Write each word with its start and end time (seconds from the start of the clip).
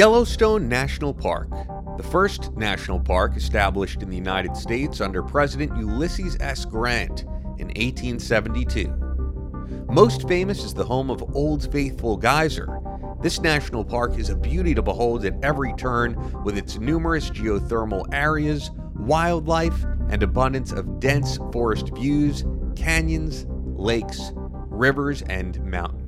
Yellowstone 0.00 0.66
National 0.66 1.12
Park, 1.12 1.50
the 1.98 2.02
first 2.02 2.56
national 2.56 2.98
park 2.98 3.36
established 3.36 4.02
in 4.02 4.08
the 4.08 4.16
United 4.16 4.56
States 4.56 4.98
under 4.98 5.22
President 5.22 5.76
Ulysses 5.76 6.38
S. 6.40 6.64
Grant 6.64 7.24
in 7.58 7.66
1872. 7.76 8.88
Most 9.90 10.26
famous 10.26 10.64
is 10.64 10.72
the 10.72 10.86
home 10.86 11.10
of 11.10 11.36
Old 11.36 11.70
Faithful 11.70 12.16
Geyser. 12.16 12.80
This 13.20 13.40
national 13.40 13.84
park 13.84 14.18
is 14.18 14.30
a 14.30 14.36
beauty 14.36 14.74
to 14.74 14.80
behold 14.80 15.26
at 15.26 15.34
every 15.44 15.74
turn 15.74 16.16
with 16.44 16.56
its 16.56 16.78
numerous 16.78 17.28
geothermal 17.28 18.06
areas, 18.10 18.70
wildlife, 18.96 19.84
and 20.08 20.22
abundance 20.22 20.72
of 20.72 20.98
dense 20.98 21.36
forest 21.52 21.90
views, 21.94 22.46
canyons, 22.74 23.44
lakes, 23.76 24.32
rivers, 24.34 25.20
and 25.20 25.62
mountains. 25.62 25.99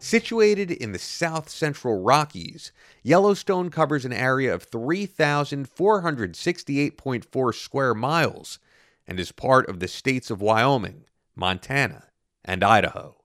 Situated 0.00 0.70
in 0.70 0.92
the 0.92 0.98
south 0.98 1.48
central 1.48 2.00
Rockies, 2.00 2.70
Yellowstone 3.02 3.68
covers 3.68 4.04
an 4.04 4.12
area 4.12 4.54
of 4.54 4.70
3,468.4 4.70 7.54
square 7.54 7.94
miles 7.94 8.60
and 9.08 9.18
is 9.18 9.32
part 9.32 9.68
of 9.68 9.80
the 9.80 9.88
states 9.88 10.30
of 10.30 10.40
Wyoming, 10.40 11.06
Montana, 11.34 12.04
and 12.44 12.62
Idaho. 12.62 13.16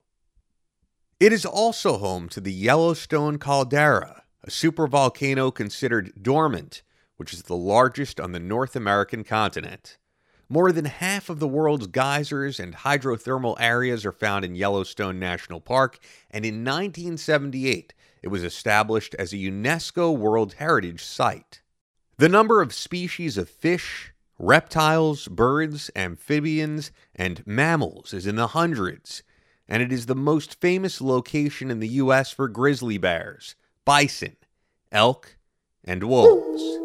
It 1.20 1.32
is 1.32 1.46
also 1.46 1.98
home 1.98 2.28
to 2.30 2.40
the 2.40 2.52
Yellowstone 2.52 3.38
Caldera, 3.38 4.24
a 4.42 4.50
supervolcano 4.50 5.54
considered 5.54 6.12
dormant, 6.20 6.82
which 7.16 7.32
is 7.32 7.44
the 7.44 7.54
largest 7.54 8.18
on 8.18 8.32
the 8.32 8.40
North 8.40 8.74
American 8.74 9.22
continent. 9.22 9.96
More 10.54 10.70
than 10.70 10.84
half 10.84 11.30
of 11.30 11.40
the 11.40 11.48
world's 11.48 11.88
geysers 11.88 12.60
and 12.60 12.76
hydrothermal 12.76 13.56
areas 13.58 14.06
are 14.06 14.12
found 14.12 14.44
in 14.44 14.54
Yellowstone 14.54 15.18
National 15.18 15.60
Park, 15.60 15.98
and 16.30 16.46
in 16.46 16.64
1978, 16.64 17.92
it 18.22 18.28
was 18.28 18.44
established 18.44 19.16
as 19.18 19.32
a 19.32 19.36
UNESCO 19.36 20.16
World 20.16 20.54
Heritage 20.58 21.02
Site. 21.02 21.60
The 22.18 22.28
number 22.28 22.62
of 22.62 22.72
species 22.72 23.36
of 23.36 23.50
fish, 23.50 24.12
reptiles, 24.38 25.26
birds, 25.26 25.90
amphibians, 25.96 26.92
and 27.16 27.44
mammals 27.44 28.14
is 28.14 28.24
in 28.24 28.36
the 28.36 28.46
hundreds, 28.46 29.24
and 29.66 29.82
it 29.82 29.90
is 29.90 30.06
the 30.06 30.14
most 30.14 30.60
famous 30.60 31.00
location 31.00 31.68
in 31.68 31.80
the 31.80 31.88
U.S. 31.88 32.30
for 32.30 32.46
grizzly 32.46 32.96
bears, 32.96 33.56
bison, 33.84 34.36
elk, 34.92 35.36
and 35.82 36.04
wolves. 36.04 36.83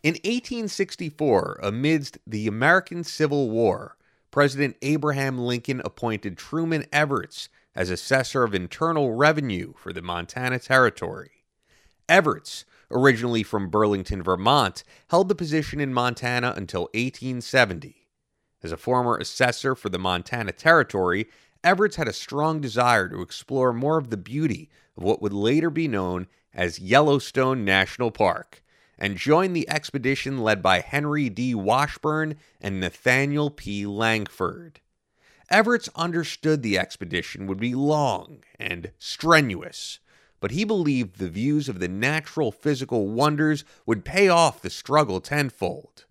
In 0.00 0.14
1864, 0.14 1.58
amidst 1.60 2.18
the 2.24 2.46
American 2.46 3.02
Civil 3.02 3.50
War, 3.50 3.96
President 4.30 4.76
Abraham 4.80 5.38
Lincoln 5.38 5.82
appointed 5.84 6.38
Truman 6.38 6.86
Everts 6.92 7.48
as 7.74 7.90
assessor 7.90 8.44
of 8.44 8.54
internal 8.54 9.14
revenue 9.14 9.72
for 9.76 9.92
the 9.92 10.00
Montana 10.00 10.60
Territory. 10.60 11.42
Everts, 12.08 12.64
originally 12.92 13.42
from 13.42 13.70
Burlington, 13.70 14.22
Vermont, 14.22 14.84
held 15.10 15.28
the 15.28 15.34
position 15.34 15.80
in 15.80 15.92
Montana 15.92 16.54
until 16.56 16.82
1870. 16.94 18.06
As 18.62 18.70
a 18.70 18.76
former 18.76 19.18
assessor 19.18 19.74
for 19.74 19.88
the 19.88 19.98
Montana 19.98 20.52
Territory, 20.52 21.26
Everts 21.64 21.96
had 21.96 22.06
a 22.06 22.12
strong 22.12 22.60
desire 22.60 23.08
to 23.08 23.20
explore 23.20 23.72
more 23.72 23.98
of 23.98 24.10
the 24.10 24.16
beauty 24.16 24.70
of 24.96 25.02
what 25.02 25.20
would 25.20 25.32
later 25.32 25.70
be 25.70 25.88
known 25.88 26.28
as 26.54 26.78
Yellowstone 26.78 27.64
National 27.64 28.12
Park 28.12 28.62
and 28.98 29.16
joined 29.16 29.54
the 29.54 29.68
expedition 29.70 30.38
led 30.38 30.62
by 30.62 30.80
Henry 30.80 31.28
D. 31.28 31.54
Washburn 31.54 32.36
and 32.60 32.80
Nathaniel 32.80 33.50
P. 33.50 33.86
Langford. 33.86 34.80
Everts 35.50 35.88
understood 35.94 36.62
the 36.62 36.78
expedition 36.78 37.46
would 37.46 37.58
be 37.58 37.74
long 37.74 38.44
and 38.58 38.92
strenuous, 38.98 39.98
but 40.40 40.50
he 40.50 40.64
believed 40.64 41.18
the 41.18 41.28
views 41.28 41.68
of 41.68 41.78
the 41.78 41.88
natural 41.88 42.52
physical 42.52 43.08
wonders 43.08 43.64
would 43.86 44.04
pay 44.04 44.28
off 44.28 44.60
the 44.60 44.70
struggle 44.70 45.20
tenfold. 45.20 46.04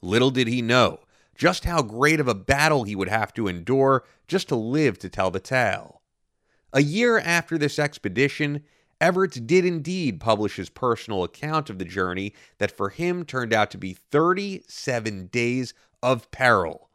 Little 0.00 0.30
did 0.30 0.48
he 0.48 0.62
know 0.62 1.00
just 1.38 1.64
how 1.64 1.80
great 1.82 2.18
of 2.18 2.26
a 2.28 2.34
battle 2.34 2.82
he 2.82 2.96
would 2.96 3.08
have 3.08 3.32
to 3.32 3.46
endure 3.46 4.04
just 4.26 4.48
to 4.48 4.56
live 4.56 4.98
to 4.98 5.08
tell 5.08 5.30
the 5.30 5.40
tale. 5.40 6.02
A 6.72 6.82
year 6.82 7.18
after 7.18 7.56
this 7.56 7.78
expedition, 7.78 8.64
Everts 9.00 9.38
did 9.38 9.64
indeed 9.64 10.18
publish 10.18 10.56
his 10.56 10.70
personal 10.70 11.22
account 11.22 11.70
of 11.70 11.78
the 11.78 11.84
journey 11.84 12.34
that 12.58 12.76
for 12.76 12.88
him 12.88 13.24
turned 13.24 13.52
out 13.52 13.70
to 13.70 13.78
be 13.78 13.94
37 13.94 15.26
days 15.26 15.72
of 16.02 16.30
peril. 16.32 16.90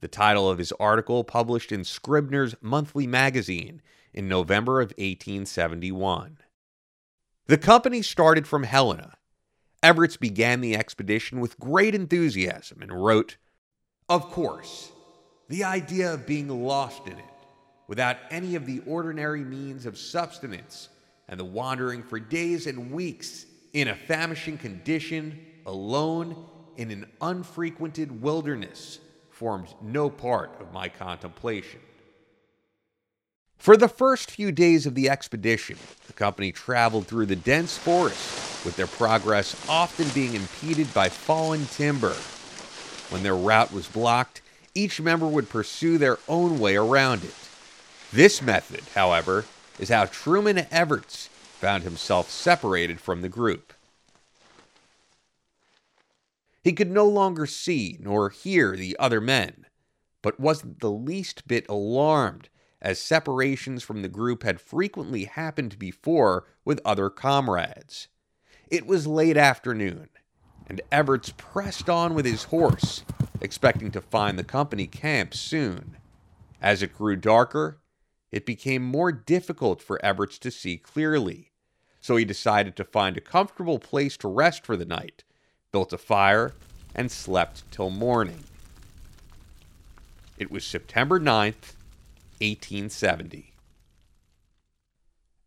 The 0.00 0.08
title 0.08 0.50
of 0.50 0.58
his 0.58 0.72
article 0.72 1.22
published 1.22 1.70
in 1.70 1.84
Scribner's 1.84 2.56
Monthly 2.60 3.06
Magazine 3.06 3.82
in 4.12 4.28
November 4.28 4.80
of 4.80 4.90
1871. 4.98 6.38
The 7.46 7.58
company 7.58 8.02
started 8.02 8.46
from 8.48 8.64
Helena. 8.64 9.14
Everts 9.82 10.16
began 10.16 10.60
the 10.60 10.74
expedition 10.76 11.40
with 11.40 11.60
great 11.60 11.94
enthusiasm 11.94 12.82
and 12.82 13.04
wrote, 13.04 13.36
Of 14.08 14.30
course, 14.30 14.90
the 15.48 15.62
idea 15.62 16.14
of 16.14 16.26
being 16.26 16.48
lost 16.48 17.06
in 17.06 17.18
it, 17.18 17.24
without 17.86 18.16
any 18.30 18.56
of 18.56 18.66
the 18.66 18.80
ordinary 18.86 19.44
means 19.44 19.86
of 19.86 19.98
subsistence 19.98 20.88
and 21.28 21.38
the 21.38 21.44
wandering 21.44 22.02
for 22.02 22.18
days 22.20 22.66
and 22.66 22.92
weeks 22.92 23.46
in 23.72 23.88
a 23.88 23.94
famishing 23.94 24.58
condition, 24.58 25.44
alone 25.66 26.46
in 26.76 26.90
an 26.90 27.06
unfrequented 27.20 28.22
wilderness, 28.22 28.98
formed 29.30 29.68
no 29.82 30.08
part 30.08 30.50
of 30.60 30.72
my 30.72 30.88
contemplation. 30.88 31.80
For 33.58 33.76
the 33.76 33.88
first 33.88 34.30
few 34.30 34.52
days 34.52 34.84
of 34.84 34.94
the 34.94 35.08
expedition, 35.08 35.78
the 36.06 36.12
company 36.12 36.52
traveled 36.52 37.06
through 37.06 37.26
the 37.26 37.36
dense 37.36 37.78
forest, 37.78 38.64
with 38.64 38.76
their 38.76 38.86
progress 38.86 39.56
often 39.68 40.06
being 40.14 40.34
impeded 40.34 40.92
by 40.92 41.08
fallen 41.08 41.66
timber. 41.66 42.14
When 43.10 43.22
their 43.22 43.36
route 43.36 43.72
was 43.72 43.86
blocked, 43.86 44.42
each 44.74 45.00
member 45.00 45.26
would 45.26 45.48
pursue 45.48 45.98
their 45.98 46.18
own 46.28 46.58
way 46.58 46.76
around 46.76 47.24
it. 47.24 47.34
This 48.12 48.42
method, 48.42 48.82
however, 48.94 49.44
is 49.78 49.88
how 49.88 50.06
Truman 50.06 50.66
Everts 50.70 51.28
found 51.28 51.82
himself 51.82 52.30
separated 52.30 53.00
from 53.00 53.22
the 53.22 53.28
group. 53.28 53.72
He 56.62 56.72
could 56.72 56.90
no 56.90 57.06
longer 57.06 57.46
see 57.46 57.98
nor 58.00 58.30
hear 58.30 58.76
the 58.76 58.96
other 58.98 59.20
men, 59.20 59.66
but 60.22 60.40
wasn't 60.40 60.80
the 60.80 60.90
least 60.90 61.46
bit 61.46 61.66
alarmed, 61.68 62.48
as 62.80 62.98
separations 62.98 63.82
from 63.82 64.02
the 64.02 64.08
group 64.08 64.42
had 64.42 64.60
frequently 64.60 65.24
happened 65.24 65.78
before 65.78 66.46
with 66.64 66.80
other 66.84 67.10
comrades. 67.10 68.08
It 68.68 68.86
was 68.86 69.06
late 69.06 69.36
afternoon, 69.36 70.08
and 70.66 70.80
Everts 70.90 71.32
pressed 71.36 71.88
on 71.90 72.14
with 72.14 72.24
his 72.24 72.44
horse, 72.44 73.04
expecting 73.40 73.90
to 73.90 74.00
find 74.00 74.38
the 74.38 74.44
company 74.44 74.86
camp 74.86 75.34
soon. 75.34 75.96
As 76.62 76.82
it 76.82 76.94
grew 76.94 77.16
darker, 77.16 77.78
it 78.34 78.44
became 78.44 78.82
more 78.82 79.12
difficult 79.12 79.80
for 79.80 80.04
Everts 80.04 80.38
to 80.40 80.50
see 80.50 80.76
clearly. 80.76 81.52
So 82.00 82.16
he 82.16 82.24
decided 82.24 82.74
to 82.74 82.84
find 82.84 83.16
a 83.16 83.20
comfortable 83.20 83.78
place 83.78 84.16
to 84.16 84.28
rest 84.28 84.66
for 84.66 84.76
the 84.76 84.84
night, 84.84 85.22
built 85.70 85.92
a 85.92 85.98
fire, 85.98 86.52
and 86.96 87.12
slept 87.12 87.62
till 87.70 87.90
morning. 87.90 88.42
It 90.36 90.50
was 90.50 90.66
September 90.66 91.20
9th, 91.20 91.76
1870. 92.40 93.52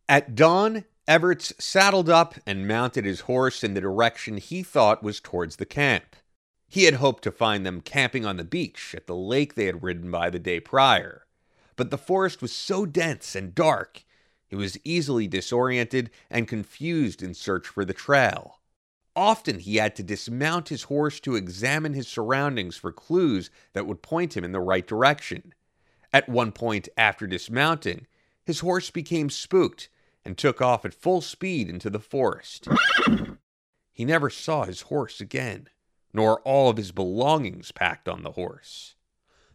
At 0.07 0.33
dawn, 0.33 0.85
Everts 1.09 1.51
saddled 1.59 2.09
up 2.09 2.35
and 2.45 2.69
mounted 2.69 3.03
his 3.03 3.21
horse 3.21 3.65
in 3.65 3.73
the 3.73 3.81
direction 3.81 4.37
he 4.37 4.63
thought 4.63 5.03
was 5.03 5.19
towards 5.19 5.57
the 5.57 5.65
camp. 5.65 6.15
He 6.69 6.85
had 6.85 6.95
hoped 6.95 7.23
to 7.25 7.31
find 7.33 7.65
them 7.65 7.81
camping 7.81 8.25
on 8.25 8.37
the 8.37 8.45
beach 8.45 8.95
at 8.95 9.07
the 9.07 9.15
lake 9.15 9.55
they 9.55 9.65
had 9.65 9.83
ridden 9.83 10.09
by 10.09 10.29
the 10.29 10.39
day 10.39 10.61
prior 10.61 11.26
but 11.77 11.89
the 11.89 11.97
forest 11.97 12.41
was 12.41 12.51
so 12.51 12.85
dense 12.85 13.33
and 13.35 13.55
dark, 13.55 14.03
he 14.47 14.55
was 14.55 14.77
easily 14.83 15.27
disoriented 15.27 16.09
and 16.29 16.47
confused 16.47 17.23
in 17.23 17.33
search 17.33 17.67
for 17.67 17.85
the 17.85 17.93
trail. 17.93 18.59
Often 19.15 19.59
he 19.59 19.77
had 19.77 19.95
to 19.95 20.03
dismount 20.03 20.69
his 20.69 20.83
horse 20.83 21.19
to 21.21 21.35
examine 21.35 21.93
his 21.93 22.07
surroundings 22.07 22.77
for 22.77 22.91
clues 22.91 23.49
that 23.73 23.87
would 23.87 24.01
point 24.01 24.35
him 24.35 24.43
in 24.43 24.51
the 24.51 24.59
right 24.59 24.85
direction. 24.85 25.53
At 26.13 26.29
one 26.29 26.51
point, 26.51 26.87
after 26.97 27.25
dismounting, 27.25 28.07
his 28.45 28.59
horse 28.59 28.89
became 28.89 29.29
spooked 29.29 29.89
and 30.23 30.37
took 30.37 30.61
off 30.61 30.85
at 30.85 30.93
full 30.93 31.21
speed 31.21 31.69
into 31.69 31.89
the 31.89 31.99
forest. 31.99 32.67
He 33.91 34.05
never 34.05 34.29
saw 34.29 34.65
his 34.65 34.81
horse 34.81 35.19
again, 35.19 35.67
nor 36.13 36.39
all 36.41 36.69
of 36.69 36.77
his 36.77 36.91
belongings 36.91 37.71
packed 37.71 38.07
on 38.07 38.21
the 38.21 38.33
horse. 38.33 38.95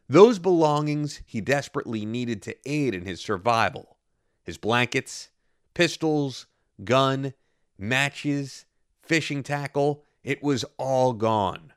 Those 0.09 0.39
belongings 0.39 1.23
he 1.27 1.41
desperately 1.41 2.05
needed 2.05 2.43
to 2.43 2.57
aid 2.67 2.95
in 2.95 3.07
his 3.07 3.21
survival 3.21 3.97
his 4.45 4.59
blankets, 4.59 5.29
pistols, 5.73 6.47
gun, 6.83 7.33
matches, 7.79 8.65
fishing 9.03 9.43
tackle, 9.43 10.05
it 10.25 10.43
was 10.43 10.65
all 10.79 11.13
gone. 11.13 11.73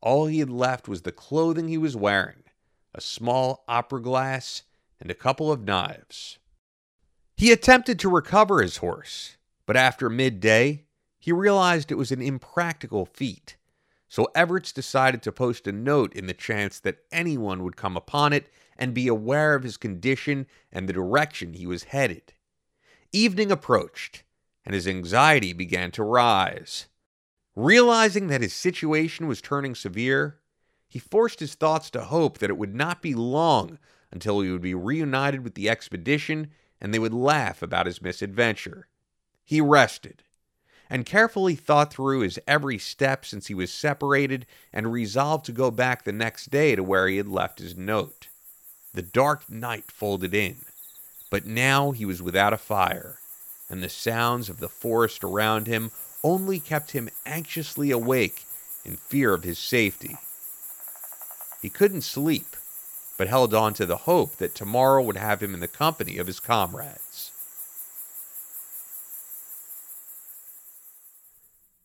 All 0.00 0.26
he 0.26 0.38
had 0.38 0.50
left 0.50 0.88
was 0.88 1.02
the 1.02 1.12
clothing 1.12 1.68
he 1.68 1.78
was 1.78 1.96
wearing, 1.96 2.44
a 2.94 3.00
small 3.00 3.64
opera 3.68 4.00
glass, 4.00 4.62
and 5.00 5.10
a 5.10 5.14
couple 5.14 5.52
of 5.52 5.62
knives. 5.62 6.38
He 7.36 7.52
attempted 7.52 7.98
to 7.98 8.08
recover 8.08 8.62
his 8.62 8.78
horse, 8.78 9.36
but 9.66 9.76
after 9.76 10.08
midday, 10.08 10.84
he 11.18 11.32
realized 11.32 11.90
it 11.90 11.96
was 11.96 12.12
an 12.12 12.22
impractical 12.22 13.04
feat. 13.04 13.56
So 14.16 14.30
Everts 14.34 14.72
decided 14.72 15.20
to 15.24 15.30
post 15.30 15.66
a 15.66 15.72
note 15.72 16.14
in 16.14 16.24
the 16.26 16.32
chance 16.32 16.80
that 16.80 17.00
anyone 17.12 17.62
would 17.62 17.76
come 17.76 17.98
upon 17.98 18.32
it 18.32 18.48
and 18.78 18.94
be 18.94 19.08
aware 19.08 19.54
of 19.54 19.62
his 19.62 19.76
condition 19.76 20.46
and 20.72 20.88
the 20.88 20.94
direction 20.94 21.52
he 21.52 21.66
was 21.66 21.82
headed. 21.82 22.32
Evening 23.12 23.52
approached, 23.52 24.24
and 24.64 24.74
his 24.74 24.88
anxiety 24.88 25.52
began 25.52 25.90
to 25.90 26.02
rise. 26.02 26.86
Realizing 27.54 28.28
that 28.28 28.40
his 28.40 28.54
situation 28.54 29.26
was 29.26 29.42
turning 29.42 29.74
severe, 29.74 30.38
he 30.88 30.98
forced 30.98 31.40
his 31.40 31.54
thoughts 31.54 31.90
to 31.90 32.04
hope 32.04 32.38
that 32.38 32.48
it 32.48 32.56
would 32.56 32.74
not 32.74 33.02
be 33.02 33.12
long 33.12 33.78
until 34.10 34.40
he 34.40 34.50
would 34.50 34.62
be 34.62 34.74
reunited 34.74 35.44
with 35.44 35.56
the 35.56 35.68
expedition 35.68 36.50
and 36.80 36.94
they 36.94 36.98
would 36.98 37.12
laugh 37.12 37.60
about 37.60 37.84
his 37.84 38.00
misadventure. 38.00 38.88
He 39.44 39.60
rested 39.60 40.22
and 40.88 41.06
carefully 41.06 41.54
thought 41.54 41.92
through 41.92 42.20
his 42.20 42.38
every 42.46 42.78
step 42.78 43.24
since 43.24 43.46
he 43.46 43.54
was 43.54 43.72
separated 43.72 44.46
and 44.72 44.92
resolved 44.92 45.44
to 45.46 45.52
go 45.52 45.70
back 45.70 46.04
the 46.04 46.12
next 46.12 46.50
day 46.50 46.76
to 46.76 46.82
where 46.82 47.08
he 47.08 47.16
had 47.16 47.28
left 47.28 47.58
his 47.58 47.76
note. 47.76 48.28
The 48.94 49.02
dark 49.02 49.50
night 49.50 49.90
folded 49.90 50.34
in, 50.34 50.56
but 51.30 51.44
now 51.44 51.90
he 51.90 52.04
was 52.04 52.22
without 52.22 52.52
a 52.52 52.58
fire, 52.58 53.18
and 53.68 53.82
the 53.82 53.88
sounds 53.88 54.48
of 54.48 54.60
the 54.60 54.68
forest 54.68 55.22
around 55.22 55.66
him 55.66 55.90
only 56.22 56.58
kept 56.58 56.92
him 56.92 57.10
anxiously 57.26 57.90
awake 57.90 58.44
in 58.84 58.96
fear 58.96 59.34
of 59.34 59.44
his 59.44 59.58
safety. 59.58 60.16
He 61.60 61.68
couldn't 61.68 62.02
sleep, 62.02 62.56
but 63.16 63.28
held 63.28 63.54
on 63.54 63.74
to 63.74 63.86
the 63.86 63.96
hope 63.98 64.36
that 64.36 64.54
tomorrow 64.54 65.02
would 65.02 65.16
have 65.16 65.42
him 65.42 65.54
in 65.54 65.60
the 65.60 65.68
company 65.68 66.18
of 66.18 66.26
his 66.26 66.40
comrades. 66.40 67.32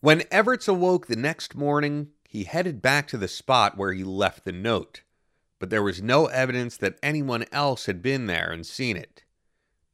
When 0.01 0.23
Everts 0.31 0.67
awoke 0.67 1.05
the 1.05 1.15
next 1.15 1.53
morning, 1.53 2.09
he 2.27 2.45
headed 2.45 2.81
back 2.81 3.07
to 3.09 3.19
the 3.19 3.27
spot 3.27 3.77
where 3.77 3.93
he 3.93 4.03
left 4.03 4.45
the 4.45 4.51
note, 4.51 5.03
but 5.59 5.69
there 5.69 5.83
was 5.83 6.01
no 6.01 6.25
evidence 6.25 6.75
that 6.77 6.97
anyone 7.03 7.45
else 7.51 7.85
had 7.85 8.01
been 8.01 8.25
there 8.25 8.49
and 8.51 8.65
seen 8.65 8.97
it. 8.97 9.23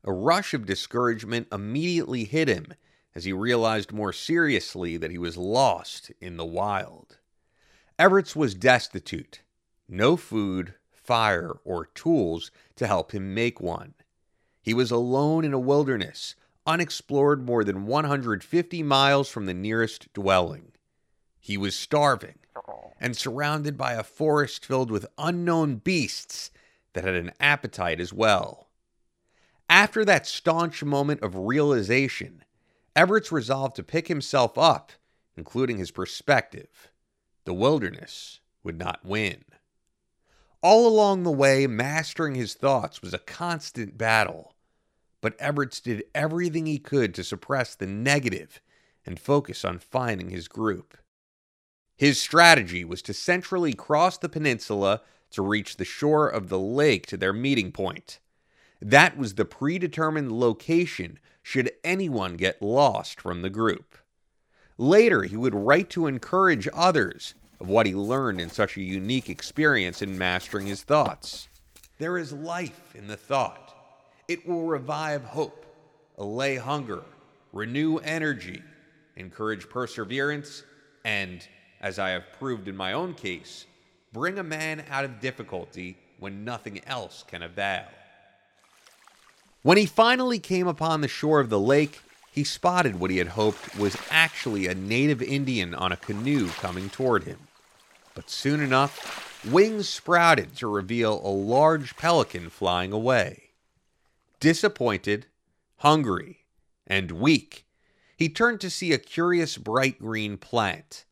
A 0.06 0.14
rush 0.14 0.54
of 0.54 0.66
discouragement 0.66 1.50
immediately 1.52 2.24
hit 2.24 2.48
him 2.48 2.74
as 3.16 3.26
he 3.26 3.34
realized 3.34 3.92
more 3.92 4.14
seriously 4.14 4.96
that 4.96 5.12
he 5.12 5.18
was 5.18 5.36
lost 5.36 6.10
in 6.22 6.38
the 6.38 6.46
wild. 6.46 7.18
Everts 8.00 8.34
was 8.34 8.56
destitute, 8.56 9.42
no 9.90 10.16
food, 10.16 10.76
fire, 10.90 11.58
or 11.66 11.88
tools 11.88 12.50
to 12.78 12.88
help 12.88 13.12
him 13.12 13.34
make 13.34 13.60
one. 13.60 13.94
He 14.62 14.74
was 14.74 14.90
alone 14.90 15.44
in 15.44 15.54
a 15.54 15.60
wilderness, 15.60 16.36
unexplored 16.68 17.44
more 17.44 17.64
than 17.64 17.86
150 17.86 18.84
miles 18.84 19.30
from 19.30 19.46
the 19.46 19.54
nearest 19.54 20.14
dwelling. 20.14 20.74
He 21.40 21.58
was 21.58 21.76
starving 21.76 22.36
and 23.00 23.16
surrounded 23.16 23.78
by 23.78 23.94
a 23.94 24.04
forest 24.04 24.66
filled 24.66 24.92
with 24.92 25.08
unknown 25.18 25.78
beasts 25.78 26.52
that 26.94 27.06
had 27.06 27.16
an 27.16 27.32
appetite 27.40 28.02
as 28.02 28.12
well. 28.12 28.68
After 29.70 30.04
that 30.06 30.28
staunch 30.28 30.84
moment 30.84 31.22
of 31.22 31.36
realization, 31.36 32.44
Everts 32.96 33.32
resolved 33.32 33.76
to 33.76 33.84
pick 33.84 34.08
himself 34.08 34.58
up, 34.58 34.92
including 35.36 35.78
his 35.78 35.92
perspective. 35.92 36.90
The 37.46 37.54
wilderness 37.54 38.40
would 38.64 38.78
not 38.78 39.06
win. 39.06 39.46
All 40.62 40.88
along 40.88 41.24
the 41.24 41.32
way, 41.32 41.68
mastering 41.68 42.36
his 42.36 42.56
thoughts 42.56 43.02
was 43.02 43.14
a 43.14 43.20
constant 43.20 43.98
battle. 43.98 44.56
But 45.28 45.38
Everts 45.42 45.82
did 45.82 46.06
everything 46.16 46.68
he 46.68 46.80
could 46.80 47.14
to 47.16 47.22
suppress 47.22 47.76
the 47.76 47.86
negative 47.86 48.62
and 49.06 49.20
focus 49.20 49.66
on 49.66 49.78
finding 49.78 50.30
his 50.30 50.48
group. 50.48 50.98
His 51.98 52.18
strategy 52.18 52.86
was 52.86 53.02
to 53.02 53.14
centrally 53.14 53.74
cross 53.74 54.18
the 54.18 54.30
peninsula 54.30 55.02
to 55.32 55.42
reach 55.42 55.76
the 55.76 55.84
shore 55.84 56.30
of 56.30 56.48
the 56.48 56.58
lake 56.58 57.08
to 57.08 57.18
their 57.18 57.34
meeting 57.34 57.74
point. 57.74 58.20
That 58.82 59.18
was 59.18 59.34
the 59.34 59.44
predetermined 59.44 60.32
location 60.32 61.20
should 61.44 61.74
anyone 61.84 62.38
get 62.38 62.62
lost 62.62 63.20
from 63.20 63.42
the 63.42 63.50
group. 63.50 63.98
Later, 64.78 65.24
he 65.24 65.36
would 65.36 65.54
write 65.54 65.90
to 65.90 66.08
encourage 66.08 66.70
others 66.74 67.34
of 67.60 67.68
what 67.68 67.86
he 67.86 67.94
learned 67.94 68.40
in 68.40 68.50
such 68.50 68.78
a 68.78 68.82
unique 68.82 69.28
experience 69.30 70.02
in 70.02 70.18
mastering 70.18 70.68
his 70.68 70.84
thoughts. 70.84 71.50
There 71.98 72.18
is 72.18 72.32
life 72.32 72.96
in 72.96 73.08
the 73.08 73.18
thought. 73.18 73.67
It 74.28 74.46
will 74.46 74.64
revive 74.64 75.24
hope, 75.24 75.66
allay 76.18 76.58
hunger, 76.58 77.04
renew 77.54 78.00
energy, 78.00 78.62
encourage 79.16 79.70
perseverance, 79.70 80.64
and, 81.06 81.48
as 81.80 81.98
I 81.98 82.10
have 82.10 82.34
proved 82.38 82.68
in 82.68 82.76
my 82.76 82.92
own 82.92 83.14
case, 83.14 83.66
bring 84.12 84.38
a 84.38 84.44
man 84.44 84.84
out 84.90 85.06
of 85.06 85.22
difficulty 85.22 85.98
when 86.20 86.44
nothing 86.44 86.82
else 86.86 87.24
can 87.26 87.42
avail. 87.42 87.86
When 89.62 89.78
he 89.78 89.86
finally 89.86 90.40
came 90.40 90.68
upon 90.68 91.00
the 91.00 91.08
shore 91.08 91.40
of 91.40 91.50
the 91.50 91.60
lake, 91.60 92.02
he 92.30 92.44
spotted 92.44 93.00
what 93.00 93.12
he 93.12 93.20
had 93.20 93.30
hoped 93.30 93.78
was 93.78 93.96
actually 94.12 94.68
a 94.68 94.76
native 94.76 95.22
Indian 95.22 95.74
on 95.74 95.94
a 95.94 95.98
canoe 95.98 96.50
coming 96.50 96.90
toward 96.90 97.24
him. 97.24 97.40
But 98.14 98.30
soon 98.30 98.60
enough, 98.60 99.42
wings 99.50 99.88
sprouted 99.88 100.58
to 100.58 100.68
reveal 100.68 101.22
a 101.24 101.32
large 101.32 101.96
pelican 101.96 102.50
flying 102.50 102.92
away. 102.92 103.47
Disappointed, 104.40 105.28
hungry, 105.78 106.46
and 106.86 107.12
weak, 107.12 107.66
he 108.16 108.30
turned 108.30 108.62
to 108.62 108.70
see 108.70 108.94
a 108.94 109.00
curious 109.00 109.58
bright 109.58 110.00
green 110.00 110.38
plant. 110.38 111.06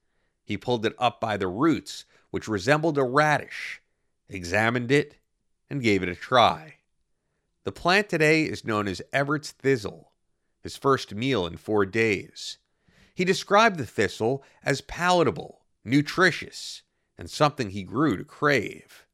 He 0.44 0.58
pulled 0.58 0.86
it 0.86 0.96
up 1.00 1.20
by 1.20 1.38
the 1.38 1.48
roots, 1.48 2.06
which 2.30 2.48
resembled 2.48 2.98
a 2.98 3.04
radish, 3.04 3.82
examined 4.30 4.92
it, 4.92 5.18
and 5.70 5.82
gave 5.82 6.04
it 6.04 6.10
a 6.10 6.16
try. 6.16 6.76
The 7.64 7.72
plant 7.72 8.10
today 8.10 8.44
is 8.44 8.64
known 8.64 8.88
as 8.88 9.02
Everts' 9.12 9.52
thistle, 9.52 10.12
his 10.62 10.78
first 10.78 11.16
meal 11.16 11.48
in 11.48 11.58
four 11.58 11.86
days. 11.86 12.60
He 13.16 13.26
described 13.26 13.78
the 13.78 13.88
thistle 13.88 14.44
as 14.64 14.82
palatable, 14.82 15.66
nutritious, 15.84 16.84
and 17.18 17.30
something 17.30 17.72
he 17.72 17.84
grew 17.84 18.18
to 18.18 18.24
crave. 18.24 19.08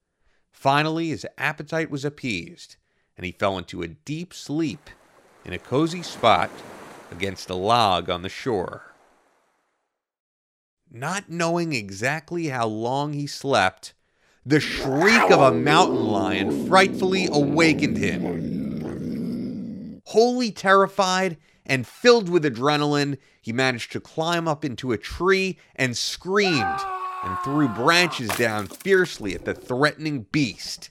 Finally, 0.52 1.10
his 1.10 1.26
appetite 1.38 1.90
was 1.90 2.04
appeased, 2.04 2.76
and 3.18 3.26
he 3.26 3.32
fell 3.32 3.58
into 3.58 3.82
a 3.82 3.88
deep 3.88 4.34
sleep 4.34 4.90
in 5.46 5.54
a 5.54 5.60
cozy 5.60 6.04
spot 6.04 6.50
against 7.12 7.50
a 7.50 7.56
log 7.56 8.10
on 8.10 8.22
the 8.22 8.30
shore. 8.30 8.94
Not 10.90 11.30
knowing 11.30 11.74
exactly 11.74 12.48
how 12.48 12.68
long 12.68 13.14
he 13.14 13.28
slept, 13.28 13.94
the 14.46 14.60
shriek 14.60 15.30
of 15.30 15.40
a 15.40 15.54
mountain 15.54 16.08
lion 16.08 16.68
frightfully 16.68 17.28
awakened 17.32 17.98
him. 17.98 20.02
Wholly 20.08 20.52
terrified 20.52 21.38
and 21.66 21.88
filled 21.88 22.28
with 22.28 22.44
adrenaline, 22.44 23.18
he 23.42 23.54
managed 23.54 23.92
to 23.94 24.00
climb 24.00 24.48
up 24.48 24.66
into 24.66 24.92
a 24.92 24.98
tree 24.98 25.58
and 25.76 25.96
screamed 25.96 26.82
and 27.24 27.38
threw 27.44 27.68
branches 27.68 28.30
down 28.32 28.68
fiercely 28.68 29.36
at 29.36 29.46
the 29.46 29.54
threatening 29.54 30.26
beast. 30.32 30.90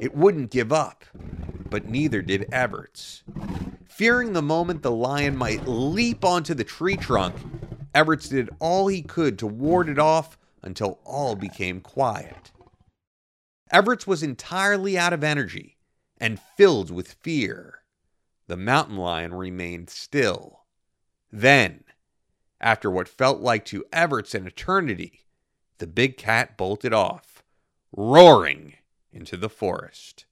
It 0.00 0.14
wouldn't 0.14 0.50
give 0.50 0.72
up, 0.72 1.04
but 1.70 1.86
neither 1.86 2.22
did 2.22 2.52
Everts. 2.52 3.22
Fearing 3.88 4.32
the 4.32 4.42
moment 4.42 4.82
the 4.82 4.90
lion 4.90 5.36
might 5.36 5.68
leap 5.68 6.24
onto 6.24 6.54
the 6.54 6.64
tree 6.64 6.96
trunk, 6.96 7.36
Everts 7.94 8.28
did 8.28 8.50
all 8.58 8.88
he 8.88 9.02
could 9.02 9.38
to 9.38 9.46
ward 9.46 9.88
it 9.88 9.98
off 9.98 10.36
until 10.62 10.98
all 11.04 11.36
became 11.36 11.80
quiet. 11.80 12.50
Everts 13.70 14.06
was 14.06 14.22
entirely 14.22 14.98
out 14.98 15.12
of 15.12 15.24
energy 15.24 15.78
and 16.18 16.40
filled 16.40 16.90
with 16.90 17.16
fear. 17.22 17.80
The 18.46 18.56
mountain 18.56 18.96
lion 18.96 19.32
remained 19.34 19.90
still. 19.90 20.64
Then 21.32 21.84
After 22.60 22.90
what 22.90 23.08
felt 23.08 23.40
like 23.40 23.64
to 23.66 23.84
Everts 23.92 24.34
an 24.34 24.46
eternity, 24.46 25.26
the 25.78 25.86
big 25.86 26.16
cat 26.16 26.56
bolted 26.56 26.92
off, 26.92 27.42
roaring 27.92 28.74
into 29.14 29.36
the 29.36 29.48
forest. 29.48 30.26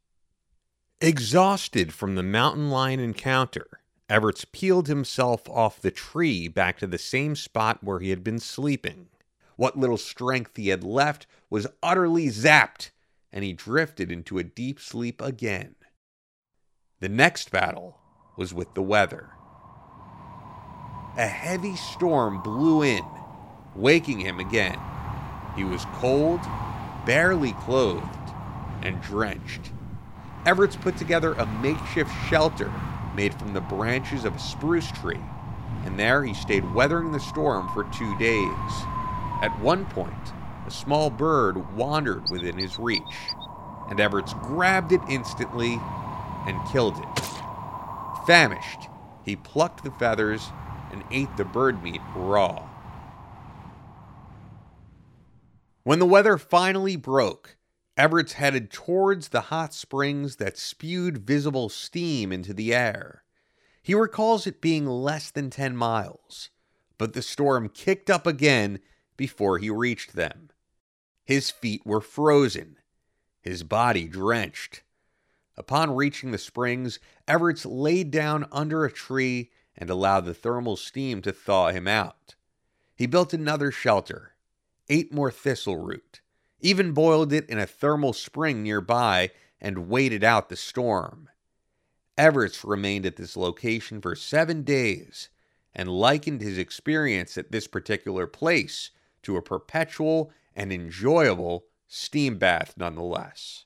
Exhausted 1.01 1.93
from 1.93 2.15
the 2.15 2.23
mountain 2.23 2.71
lion 2.71 3.01
encounter, 3.01 3.81
Everts 4.09 4.45
peeled 4.45 4.89
himself 4.89 5.49
off 5.49 5.81
the 5.81 5.91
tree 5.91 6.47
back 6.47 6.79
to 6.79 6.87
the 6.87 6.99
same 6.99 7.35
spot 7.35 7.83
where 7.83 7.99
he 8.01 8.11
had 8.11 8.23
been 8.23 8.39
sleeping. 8.39 9.09
What 9.57 9.79
little 9.79 9.97
strength 9.97 10.57
he 10.57 10.69
had 10.69 10.85
left 10.85 11.27
was 11.49 11.67
utterly 11.83 12.29
zapped, 12.29 12.91
and 13.33 13.43
he 13.43 13.53
drifted 13.53 14.13
into 14.13 14.39
a 14.39 14.45
deep 14.45 14.79
sleep 14.81 15.23
again. 15.23 15.77
The 17.01 17.09
next 17.09 17.51
battle 17.51 17.99
was 18.37 18.53
with 18.53 18.75
the 18.75 18.83
weather. 18.83 19.31
A 21.17 21.27
heavy 21.27 21.77
storm 21.77 22.43
blew 22.43 22.83
in, 22.83 23.05
waking 23.75 24.21
him 24.21 24.41
again. 24.41 24.79
He 25.57 25.65
was 25.65 25.85
cold, 25.95 26.41
barely 27.05 27.53
clothed, 27.53 28.22
and 28.83 29.01
drenched. 29.01 29.73
Everts 30.45 30.77
put 30.77 30.97
together 30.97 31.35
a 31.35 31.47
makeshift 31.47 32.11
shelter 32.29 32.73
made 33.15 33.35
from 33.35 33.53
the 33.53 33.61
branches 33.61 34.25
of 34.25 34.35
a 34.35 34.39
spruce 34.39 34.91
tree, 34.93 35.21
and 35.85 35.99
there 35.99 36.25
he 36.25 36.35
stayed 36.35 36.75
weathering 36.75 37.13
the 37.13 37.21
storm 37.21 37.69
for 37.75 37.85
two 37.85 38.17
days. 38.19 38.73
At 39.41 39.57
one 39.61 39.87
point, 39.87 40.33
a 40.67 40.71
small 40.71 41.11
bird 41.11 41.77
wandered 41.77 42.31
within 42.31 42.57
his 42.57 42.79
reach, 42.79 43.03
and 43.89 44.01
Everts 44.01 44.35
grabbed 44.35 44.93
it 44.93 45.01
instantly 45.09 45.79
and 46.47 46.69
killed 46.71 46.97
it. 46.99 47.25
Famished, 48.27 48.89
he 49.25 49.37
plucked 49.37 49.85
the 49.85 49.91
feathers 49.93 50.49
and 50.91 51.05
ate 51.11 51.37
the 51.37 51.45
bird 51.45 51.83
meat 51.83 52.01
raw. 52.15 52.69
When 55.85 55.99
the 55.99 56.07
weather 56.07 56.39
finally 56.39 56.97
broke, 56.97 57.57
Everts 57.97 58.35
headed 58.35 58.71
towards 58.71 59.29
the 59.29 59.43
hot 59.43 59.75
springs 59.75 60.37
that 60.37 60.57
spewed 60.57 61.19
visible 61.19 61.69
steam 61.69 62.33
into 62.33 62.55
the 62.55 62.75
air. 62.75 63.23
He 63.83 63.95
recalls 63.95 64.47
it 64.47 64.63
being 64.63 64.87
less 64.87 65.31
than 65.31 65.51
10 65.51 65.77
miles, 65.77 66.49
but 66.97 67.13
the 67.13 67.21
storm 67.21 67.69
kicked 67.69 68.09
up 68.09 68.27
again 68.27 68.81
before 69.17 69.59
he 69.59 69.69
reached 69.69 70.15
them. 70.15 70.49
His 71.25 71.51
feet 71.51 71.85
were 71.85 72.01
frozen, 72.01 72.79
his 73.43 73.63
body 73.63 74.09
drenched. 74.09 74.83
Upon 75.57 75.95
reaching 75.95 76.31
the 76.31 76.39
springs, 76.39 76.99
Everts 77.29 77.67
laid 77.67 78.11
down 78.11 78.47
under 78.51 78.87
a 78.87 78.93
tree 78.93 79.51
and 79.77 79.91
allowed 79.91 80.25
the 80.25 80.35
thermal 80.35 80.77
steam 80.77 81.21
to 81.23 81.33
thaw 81.33 81.69
him 81.69 81.87
out. 81.87 82.37
He 82.97 83.07
built 83.07 83.35
another 83.35 83.71
shelter, 83.71 84.35
ate 84.89 85.13
more 85.13 85.31
thistle 85.31 85.77
root, 85.77 86.22
even 86.63 86.93
boiled 86.93 87.33
it 87.33 87.49
in 87.51 87.59
a 87.59 87.67
thermal 87.67 88.13
spring 88.13 88.63
nearby, 88.63 89.31
and 89.61 89.89
waited 89.89 90.25
out 90.25 90.49
the 90.49 90.57
storm. 90.57 91.29
Everts 92.19 92.65
remained 92.65 93.07
at 93.07 93.17
this 93.17 93.37
location 93.37 94.01
for 94.01 94.15
seven 94.15 94.63
days 94.63 95.29
and 95.75 95.89
likened 95.89 96.41
his 96.41 96.59
experience 96.59 97.39
at 97.39 97.53
this 97.53 97.67
particular 97.67 98.27
place 98.27 98.91
to 99.23 99.37
a 99.37 99.43
perpetual 99.43 100.33
and 100.55 100.73
enjoyable 100.73 101.65
steam 101.87 102.39
bath 102.39 102.75
nonetheless. 102.77 103.65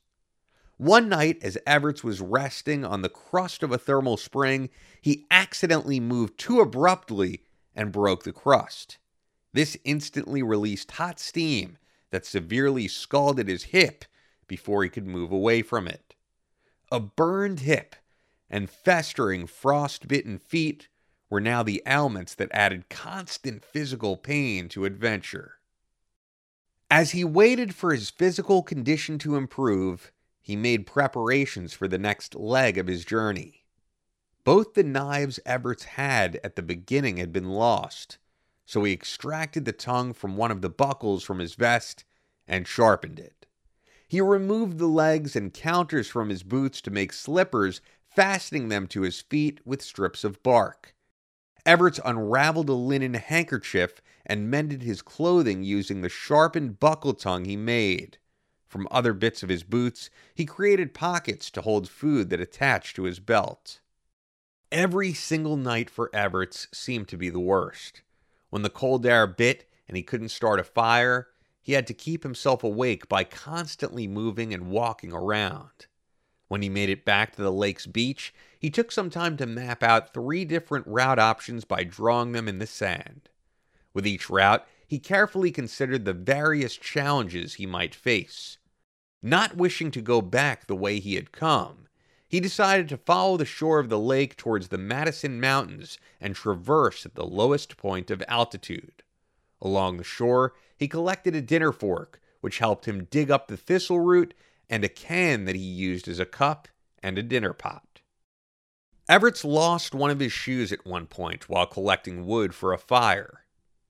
One 0.77 1.09
night, 1.09 1.39
as 1.43 1.57
Everts 1.67 2.05
was 2.05 2.21
resting 2.21 2.85
on 2.85 3.01
the 3.01 3.09
crust 3.09 3.63
of 3.63 3.73
a 3.73 3.79
thermal 3.79 4.19
spring, 4.19 4.69
he 5.01 5.27
accidentally 5.31 6.01
moved 6.01 6.39
too 6.39 6.61
abruptly 6.61 7.43
and 7.75 7.91
broke 7.91 8.25
the 8.25 8.33
crust. 8.33 8.99
This 9.55 9.77
instantly 9.85 10.43
released 10.43 10.91
hot 10.93 11.19
steam 11.19 11.79
that 12.11 12.27
severely 12.27 12.89
scalded 12.89 13.49
his 13.49 13.65
hip 13.65 14.05
before 14.47 14.83
he 14.83 14.89
could 14.89 15.07
move 15.07 15.33
away 15.33 15.63
from 15.63 15.87
it. 15.89 16.15
A 16.91 17.01
burned 17.01 17.61
hip 17.61 17.97
and 18.49 18.71
festering 18.71 19.47
frost 19.47 20.07
bitten 20.09 20.39
feet 20.39 20.89
were 21.29 21.41
now 21.41 21.63
the 21.63 21.83
ailments 21.87 22.35
that 22.35 22.49
added 22.53 22.89
constant 22.89 23.65
physical 23.65 24.17
pain 24.17 24.69
to 24.69 24.85
adventure. 24.85 25.55
As 26.91 27.11
he 27.11 27.25
waited 27.25 27.75
for 27.75 27.93
his 27.93 28.11
physical 28.11 28.63
condition 28.63 29.19
to 29.19 29.35
improve, 29.35 30.13
he 30.41 30.55
made 30.55 30.87
preparations 30.87 31.73
for 31.73 31.89
the 31.89 31.99
next 31.99 32.37
leg 32.37 32.79
of 32.79 32.87
his 32.87 33.05
journey. 33.05 33.65
Both 34.45 34.75
the 34.75 34.85
knives 34.85 35.41
Everts 35.45 35.83
had 35.83 36.39
at 36.45 36.55
the 36.55 36.63
beginning 36.63 37.17
had 37.17 37.33
been 37.33 37.49
lost, 37.49 38.19
so 38.67 38.83
he 38.85 38.93
extracted 38.93 39.65
the 39.65 39.73
tongue 39.73 40.13
from 40.13 40.37
one 40.37 40.51
of 40.51 40.61
the 40.61 40.69
buckles 40.69 41.23
from 41.23 41.39
his 41.39 41.55
vest 41.55 42.05
and 42.47 42.67
sharpened 42.67 43.19
it. 43.19 43.47
He 44.09 44.21
removed 44.21 44.79
the 44.79 44.87
legs 44.87 45.35
and 45.35 45.55
counters 45.55 46.09
from 46.09 46.29
his 46.29 46.43
boots 46.43 46.81
to 46.83 46.91
make 46.91 47.13
slippers, 47.13 47.81
fastening 48.09 48.69
them 48.69 48.87
to 48.89 49.03
his 49.03 49.21
feet 49.21 49.61
with 49.65 49.83
strips 49.83 50.25
of 50.25 50.43
bark. 50.43 50.95
Everts 51.65 52.01
unraveled 52.05 52.69
a 52.69 52.75
linen 52.75 53.15
handkerchief 53.15 54.01
and 54.25 54.51
mended 54.51 54.83
his 54.83 55.03
clothing 55.03 55.63
using 55.63 56.01
the 56.01 56.09
sharpened 56.09 56.79
buckle 56.79 57.15
tongue 57.15 57.45
he 57.45 57.57
made. 57.57 58.19
From 58.67 58.89
other 58.91 59.13
bits 59.13 59.43
of 59.43 59.49
his 59.49 59.63
boots, 59.63 60.11
he 60.35 60.45
created 60.45 60.95
pockets 60.95 61.51
to 61.53 61.63
hold 61.63 61.89
food 61.89 62.31
that 62.31 62.41
attached 62.41 62.97
to 62.97 63.05
his 63.05 63.21
belt. 63.21 63.81
Every 64.73 65.13
single 65.13 65.57
night 65.57 65.89
for 65.89 66.11
Everts 66.13 66.69
seemed 66.73 67.09
to 67.09 67.17
be 67.17 67.31
the 67.31 67.41
worst. 67.41 68.03
When 68.57 68.63
the 68.63 68.71
cold 68.71 69.05
air 69.05 69.27
bit 69.27 69.69
and 69.87 69.99
he 69.99 70.03
couldn't 70.03 70.31
start 70.31 70.59
a 70.59 70.65
fire, 70.65 71.29
he 71.61 71.75
had 71.75 71.87
to 71.89 71.93
keep 71.93 72.23
himself 72.23 72.65
awake 72.65 73.07
by 73.07 73.23
constantly 73.23 74.09
moving 74.09 74.55
and 74.55 74.71
walking 74.71 75.13
around. 75.13 75.89
When 76.49 76.63
he 76.63 76.71
made 76.71 76.89
it 76.89 77.05
back 77.05 77.37
to 77.37 77.43
the 77.43 77.53
lake's 77.53 77.85
beach, 77.85 78.33
he 78.59 78.71
took 78.71 78.91
some 78.91 79.11
time 79.11 79.37
to 79.37 79.47
map 79.47 79.83
out 79.83 80.15
three 80.15 80.47
different 80.47 80.87
route 80.87 81.19
options 81.19 81.67
by 81.67 81.85
drawing 81.85 82.33
them 82.33 82.49
in 82.49 82.59
the 82.59 82.67
sand. 82.67 83.29
With 83.93 84.07
each 84.07 84.31
route, 84.31 84.67
he 84.89 85.01
carefully 85.01 85.51
considered 85.51 86.07
the 86.07 86.15
various 86.15 86.79
challenges 86.79 87.57
he 87.57 87.67
might 87.67 87.95
face. 87.95 88.57
Not 89.23 89.59
wishing 89.59 89.91
to 89.91 90.01
go 90.01 90.23
back 90.23 90.67
the 90.67 90.75
way 90.75 90.99
he 90.99 91.17
had 91.17 91.31
come, 91.31 91.86
he 92.29 92.41
decided 92.41 92.89
to 92.89 92.97
follow 92.97 93.37
the 93.37 93.45
shore 93.45 93.79
of 93.79 93.89
the 93.89 93.99
lake 93.99 94.37
towards 94.37 94.69
the 94.69 94.79
Madison 94.79 95.41
Mountains 95.41 95.99
and 96.21 96.35
traverse 96.35 97.07
at 97.07 97.15
the 97.15 97.27
lowest 97.27 97.77
point 97.77 98.11
of 98.11 98.23
altitude. 98.27 99.03
Along 99.61 99.97
the 99.97 100.05
shore, 100.05 100.55
he 100.77 100.89
collected 100.89 101.35
a 101.35 101.41
dinner 101.41 101.73
fork, 101.73 102.21
which 102.41 102.59
helped 102.59 102.87
him 102.87 103.05
dig 103.05 103.31
up 103.31 103.49
the 103.49 103.57
thistle 103.57 104.01
root, 104.01 104.35
and 104.69 104.85
a 104.85 104.89
can 104.89 105.45
that 105.45 105.55
he 105.55 105.63
used 105.63 106.09
as 106.09 106.19
a 106.19 106.27
cup 106.27 106.69
and 107.03 107.19
a 107.19 107.23
dinner 107.23 107.53
pot. 107.53 108.01
Everts 109.09 109.45
lost 109.45 109.95
one 109.95 110.11
of 110.11 110.19
his 110.19 110.33
shoes 110.33 110.73
at 110.73 110.85
one 110.85 111.07
point 111.07 111.49
while 111.49 111.67
collecting 111.67 112.27
wood 112.27 112.55
for 112.55 112.73
a 112.73 112.79
fire. 112.79 113.45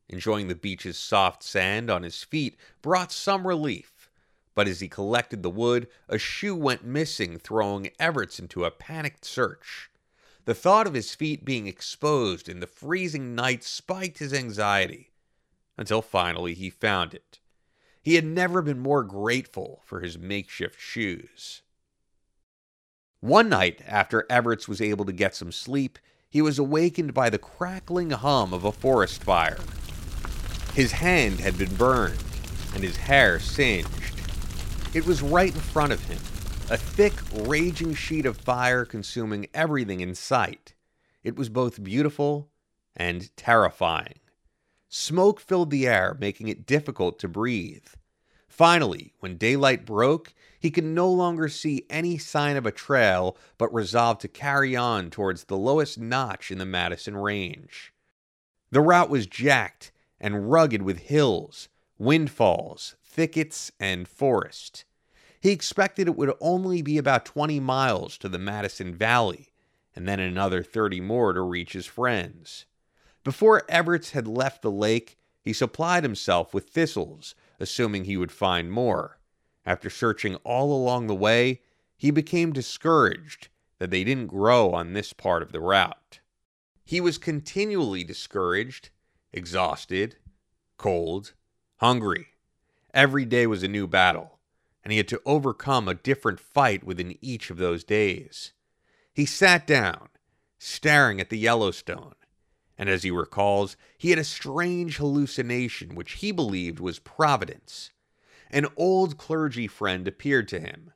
Enjoying 0.08 0.48
the 0.48 0.54
beach's 0.54 0.98
soft 0.98 1.42
sand 1.42 1.90
on 1.90 2.02
his 2.02 2.22
feet 2.22 2.56
brought 2.82 3.10
some 3.10 3.46
relief, 3.46 3.94
but 4.56 4.66
as 4.66 4.80
he 4.80 4.88
collected 4.88 5.42
the 5.42 5.50
wood, 5.50 5.86
a 6.08 6.18
shoe 6.18 6.56
went 6.56 6.82
missing, 6.82 7.38
throwing 7.38 7.90
Everts 8.00 8.40
into 8.40 8.64
a 8.64 8.70
panicked 8.70 9.24
search. 9.24 9.90
The 10.46 10.54
thought 10.54 10.86
of 10.86 10.94
his 10.94 11.14
feet 11.14 11.44
being 11.44 11.66
exposed 11.66 12.48
in 12.48 12.60
the 12.60 12.66
freezing 12.66 13.34
night 13.34 13.62
spiked 13.62 14.18
his 14.18 14.32
anxiety, 14.32 15.10
until 15.76 16.00
finally 16.00 16.54
he 16.54 16.70
found 16.70 17.12
it. 17.12 17.38
He 18.02 18.14
had 18.14 18.24
never 18.24 18.62
been 18.62 18.78
more 18.78 19.04
grateful 19.04 19.82
for 19.84 20.00
his 20.00 20.16
makeshift 20.16 20.80
shoes. 20.80 21.60
One 23.20 23.50
night, 23.50 23.82
after 23.86 24.24
Everts 24.30 24.66
was 24.66 24.80
able 24.80 25.04
to 25.04 25.12
get 25.12 25.34
some 25.34 25.52
sleep, 25.52 25.98
he 26.30 26.40
was 26.40 26.58
awakened 26.58 27.12
by 27.12 27.28
the 27.28 27.38
crackling 27.38 28.10
hum 28.10 28.54
of 28.54 28.64
a 28.64 28.72
forest 28.72 29.22
fire. 29.22 29.58
His 30.72 30.92
hand 30.92 31.40
had 31.40 31.58
been 31.58 31.74
burned, 31.74 32.22
and 32.74 32.82
his 32.82 32.96
hair 32.96 33.38
singed. 33.38 34.15
It 34.96 35.04
was 35.04 35.20
right 35.20 35.54
in 35.54 35.60
front 35.60 35.92
of 35.92 36.02
him, 36.04 36.16
a 36.70 36.78
thick, 36.78 37.12
raging 37.46 37.92
sheet 37.92 38.24
of 38.24 38.38
fire 38.38 38.86
consuming 38.86 39.46
everything 39.52 40.00
in 40.00 40.14
sight. 40.14 40.72
It 41.22 41.36
was 41.36 41.50
both 41.50 41.84
beautiful 41.84 42.48
and 42.96 43.28
terrifying. 43.36 44.20
Smoke 44.88 45.38
filled 45.38 45.68
the 45.68 45.86
air, 45.86 46.16
making 46.18 46.48
it 46.48 46.64
difficult 46.64 47.18
to 47.18 47.28
breathe. 47.28 47.84
Finally, 48.48 49.12
when 49.20 49.36
daylight 49.36 49.84
broke, 49.84 50.32
he 50.58 50.70
could 50.70 50.82
no 50.82 51.10
longer 51.10 51.50
see 51.50 51.84
any 51.90 52.16
sign 52.16 52.56
of 52.56 52.64
a 52.64 52.72
trail, 52.72 53.36
but 53.58 53.74
resolved 53.74 54.22
to 54.22 54.28
carry 54.28 54.74
on 54.74 55.10
towards 55.10 55.44
the 55.44 55.58
lowest 55.58 55.98
notch 55.98 56.50
in 56.50 56.56
the 56.56 56.64
Madison 56.64 57.18
Range. 57.18 57.92
The 58.70 58.80
route 58.80 59.10
was 59.10 59.26
jacked 59.26 59.92
and 60.18 60.50
rugged 60.50 60.80
with 60.80 61.00
hills, 61.00 61.68
windfalls, 61.98 62.96
thickets, 63.16 63.72
and 63.80 64.06
forest. 64.06 64.84
He 65.40 65.50
expected 65.50 66.06
it 66.06 66.16
would 66.16 66.34
only 66.38 66.82
be 66.82 66.98
about 66.98 67.24
20 67.24 67.58
miles 67.60 68.18
to 68.18 68.28
the 68.28 68.38
Madison 68.38 68.94
Valley, 68.94 69.48
and 69.94 70.06
then 70.06 70.20
another 70.20 70.62
30 70.62 71.00
more 71.00 71.32
to 71.32 71.40
reach 71.40 71.72
his 71.72 71.86
friends. 71.86 72.66
Before 73.24 73.64
Everts 73.70 74.10
had 74.10 74.28
left 74.28 74.60
the 74.60 74.70
lake, 74.70 75.16
he 75.40 75.54
supplied 75.54 76.02
himself 76.02 76.52
with 76.52 76.68
thistles, 76.68 77.34
assuming 77.58 78.04
he 78.04 78.18
would 78.18 78.30
find 78.30 78.70
more. 78.70 79.18
After 79.64 79.88
searching 79.88 80.34
all 80.44 80.70
along 80.70 81.06
the 81.06 81.14
way, 81.14 81.62
he 81.96 82.10
became 82.10 82.52
discouraged 82.52 83.48
that 83.78 83.90
they 83.90 84.04
didn't 84.04 84.26
grow 84.26 84.72
on 84.72 84.92
this 84.92 85.14
part 85.14 85.42
of 85.42 85.52
the 85.52 85.60
route. 85.60 86.20
He 86.84 87.00
was 87.00 87.16
continually 87.16 88.04
discouraged, 88.04 88.90
exhausted, 89.32 90.16
cold, 90.76 91.32
hungry. 91.76 92.26
Every 92.96 93.26
day 93.26 93.46
was 93.46 93.62
a 93.62 93.68
new 93.68 93.86
battle, 93.86 94.38
and 94.82 94.90
he 94.90 94.96
had 94.96 95.08
to 95.08 95.20
overcome 95.26 95.86
a 95.86 95.92
different 95.92 96.40
fight 96.40 96.82
within 96.82 97.18
each 97.20 97.50
of 97.50 97.58
those 97.58 97.84
days. 97.84 98.54
He 99.12 99.26
sat 99.26 99.66
down, 99.66 100.08
staring 100.58 101.20
at 101.20 101.28
the 101.28 101.36
Yellowstone, 101.36 102.14
and 102.78 102.88
as 102.88 103.02
he 103.02 103.10
recalls, 103.10 103.76
he 103.98 104.08
had 104.08 104.18
a 104.18 104.24
strange 104.24 104.96
hallucination 104.96 105.94
which 105.94 106.12
he 106.12 106.32
believed 106.32 106.80
was 106.80 106.98
Providence. 106.98 107.90
An 108.50 108.66
old 108.78 109.18
clergy 109.18 109.66
friend 109.66 110.08
appeared 110.08 110.48
to 110.48 110.58
him, 110.58 110.94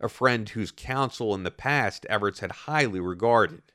a 0.00 0.08
friend 0.08 0.48
whose 0.48 0.72
counsel 0.72 1.34
in 1.34 1.42
the 1.42 1.50
past 1.50 2.06
Everts 2.06 2.40
had 2.40 2.52
highly 2.52 2.98
regarded. 2.98 3.72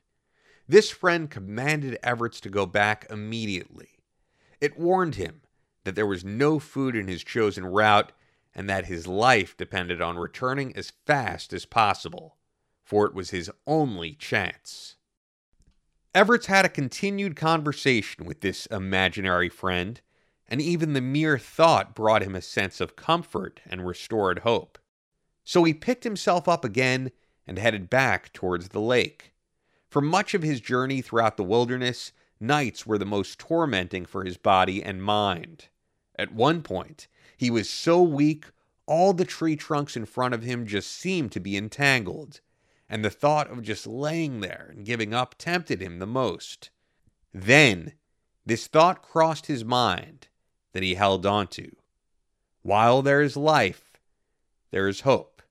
This 0.66 0.90
friend 0.90 1.30
commanded 1.30 1.96
Everts 2.02 2.40
to 2.40 2.50
go 2.50 2.66
back 2.66 3.06
immediately. 3.08 4.00
It 4.60 4.76
warned 4.76 5.14
him 5.14 5.42
that 5.88 5.94
there 5.94 6.06
was 6.06 6.22
no 6.22 6.58
food 6.58 6.94
in 6.94 7.08
his 7.08 7.24
chosen 7.24 7.64
route 7.64 8.12
and 8.54 8.68
that 8.68 8.84
his 8.84 9.06
life 9.06 9.56
depended 9.56 10.02
on 10.02 10.18
returning 10.18 10.76
as 10.76 10.92
fast 11.06 11.54
as 11.54 11.64
possible, 11.64 12.36
for 12.84 13.06
it 13.06 13.14
was 13.14 13.30
his 13.30 13.50
only 13.66 14.12
chance. 14.12 14.96
Everts 16.14 16.44
had 16.44 16.66
a 16.66 16.68
continued 16.68 17.36
conversation 17.36 18.26
with 18.26 18.42
this 18.42 18.66
imaginary 18.66 19.48
friend, 19.48 20.02
and 20.46 20.60
even 20.60 20.92
the 20.92 21.00
mere 21.00 21.38
thought 21.38 21.94
brought 21.94 22.22
him 22.22 22.34
a 22.34 22.42
sense 22.42 22.82
of 22.82 22.94
comfort 22.94 23.60
and 23.64 23.86
restored 23.86 24.40
hope. 24.40 24.78
So 25.44 25.64
he 25.64 25.72
picked 25.72 26.04
himself 26.04 26.48
up 26.48 26.66
again 26.66 27.12
and 27.46 27.58
headed 27.58 27.88
back 27.88 28.34
towards 28.34 28.68
the 28.68 28.80
lake. 28.80 29.32
For 29.88 30.02
much 30.02 30.34
of 30.34 30.42
his 30.42 30.60
journey 30.60 31.00
throughout 31.00 31.38
the 31.38 31.44
wilderness, 31.44 32.12
nights 32.38 32.86
were 32.86 32.98
the 32.98 33.06
most 33.06 33.38
tormenting 33.38 34.04
for 34.04 34.24
his 34.24 34.36
body 34.36 34.82
and 34.82 35.02
mind. 35.02 35.68
At 36.18 36.34
one 36.34 36.62
point, 36.62 37.06
he 37.36 37.50
was 37.50 37.70
so 37.70 38.02
weak, 38.02 38.46
all 38.86 39.12
the 39.12 39.24
tree 39.24 39.54
trunks 39.54 39.96
in 39.96 40.04
front 40.04 40.34
of 40.34 40.42
him 40.42 40.66
just 40.66 40.90
seemed 40.90 41.30
to 41.32 41.40
be 41.40 41.56
entangled, 41.56 42.40
and 42.88 43.04
the 43.04 43.10
thought 43.10 43.50
of 43.50 43.62
just 43.62 43.86
laying 43.86 44.40
there 44.40 44.72
and 44.74 44.84
giving 44.84 45.14
up 45.14 45.36
tempted 45.38 45.80
him 45.80 45.98
the 45.98 46.06
most. 46.06 46.70
Then, 47.32 47.92
this 48.44 48.66
thought 48.66 49.02
crossed 49.02 49.46
his 49.46 49.64
mind 49.64 50.28
that 50.72 50.82
he 50.82 50.94
held 50.94 51.24
on 51.24 51.46
to. 51.48 51.70
While 52.62 53.02
there 53.02 53.22
is 53.22 53.36
life, 53.36 53.98
there 54.70 54.88
is 54.88 55.02
hope. 55.02 55.42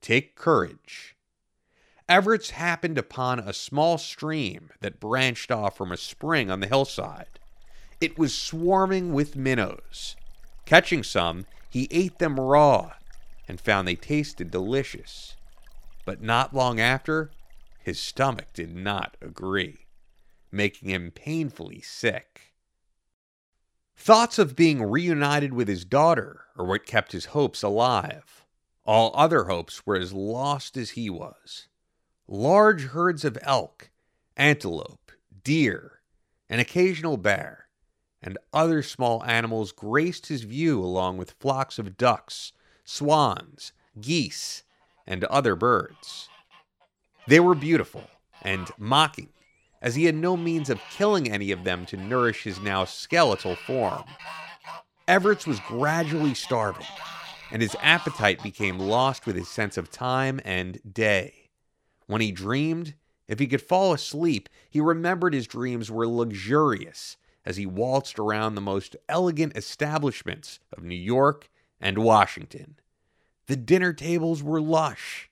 Take 0.00 0.36
courage. 0.36 1.16
Everts 2.08 2.50
happened 2.50 2.98
upon 2.98 3.38
a 3.40 3.52
small 3.52 3.98
stream 3.98 4.70
that 4.80 5.00
branched 5.00 5.50
off 5.50 5.76
from 5.76 5.90
a 5.90 5.96
spring 5.96 6.50
on 6.50 6.60
the 6.60 6.66
hillside. 6.66 7.40
It 8.02 8.18
was 8.18 8.34
swarming 8.34 9.14
with 9.14 9.36
minnows. 9.36 10.16
Catching 10.66 11.04
some, 11.04 11.46
he 11.70 11.88
ate 11.90 12.18
them 12.18 12.38
raw 12.38 12.94
and 13.46 13.60
found 13.60 13.86
they 13.86 13.94
tasted 13.94 14.50
delicious 14.50 15.36
but 16.04 16.20
not 16.20 16.54
long 16.54 16.80
after, 16.80 17.30
his 17.78 18.00
stomach 18.00 18.52
did 18.52 18.74
not 18.74 19.16
agree, 19.20 19.86
making 20.50 20.90
him 20.90 21.10
painfully 21.10 21.80
sick. 21.80 22.52
Thoughts 23.96 24.38
of 24.38 24.56
being 24.56 24.82
reunited 24.82 25.52
with 25.52 25.68
his 25.68 25.84
daughter 25.84 26.46
are 26.56 26.64
what 26.64 26.86
kept 26.86 27.12
his 27.12 27.26
hopes 27.26 27.62
alive. 27.62 28.44
All 28.84 29.12
other 29.14 29.44
hopes 29.44 29.86
were 29.86 29.96
as 29.96 30.12
lost 30.12 30.76
as 30.76 30.90
he 30.90 31.08
was. 31.08 31.68
Large 32.26 32.86
herds 32.86 33.24
of 33.24 33.38
elk, 33.42 33.90
antelope, 34.36 35.12
deer, 35.44 36.00
an 36.48 36.58
occasional 36.58 37.16
bear, 37.16 37.61
and 38.22 38.38
other 38.52 38.82
small 38.82 39.22
animals 39.24 39.72
graced 39.72 40.26
his 40.26 40.42
view 40.42 40.82
along 40.82 41.16
with 41.16 41.32
flocks 41.32 41.78
of 41.78 41.96
ducks, 41.96 42.52
swans, 42.84 43.72
geese, 44.00 44.62
and 45.06 45.24
other 45.24 45.56
birds. 45.56 46.28
They 47.26 47.40
were 47.40 47.54
beautiful 47.54 48.04
and 48.42 48.70
mocking, 48.78 49.30
as 49.80 49.96
he 49.96 50.04
had 50.04 50.14
no 50.14 50.36
means 50.36 50.70
of 50.70 50.80
killing 50.90 51.30
any 51.30 51.50
of 51.50 51.64
them 51.64 51.84
to 51.86 51.96
nourish 51.96 52.44
his 52.44 52.60
now 52.60 52.84
skeletal 52.84 53.56
form. 53.56 54.04
Everts 55.08 55.46
was 55.46 55.58
gradually 55.60 56.34
starving, 56.34 56.86
and 57.50 57.60
his 57.60 57.76
appetite 57.82 58.42
became 58.42 58.78
lost 58.78 59.26
with 59.26 59.36
his 59.36 59.48
sense 59.48 59.76
of 59.76 59.90
time 59.90 60.40
and 60.44 60.80
day. 60.90 61.50
When 62.06 62.20
he 62.20 62.30
dreamed, 62.30 62.94
if 63.26 63.38
he 63.38 63.46
could 63.46 63.62
fall 63.62 63.92
asleep, 63.92 64.48
he 64.70 64.80
remembered 64.80 65.34
his 65.34 65.46
dreams 65.46 65.90
were 65.90 66.06
luxurious 66.06 67.16
as 67.44 67.56
he 67.56 67.66
waltzed 67.66 68.18
around 68.18 68.54
the 68.54 68.60
most 68.60 68.96
elegant 69.08 69.56
establishments 69.56 70.60
of 70.72 70.84
New 70.84 70.94
York 70.94 71.50
and 71.80 71.98
Washington. 71.98 72.76
The 73.46 73.56
dinner 73.56 73.92
tables 73.92 74.42
were 74.42 74.60
lush 74.60 75.28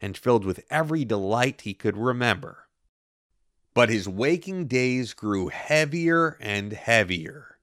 and 0.00 0.16
filled 0.16 0.44
with 0.44 0.64
every 0.70 1.04
delight 1.04 1.62
he 1.62 1.74
could 1.74 1.96
remember. 1.96 2.68
But 3.74 3.88
his 3.88 4.08
waking 4.08 4.66
days 4.66 5.14
grew 5.14 5.48
heavier 5.48 6.36
and 6.40 6.72
heavier. 6.72 7.58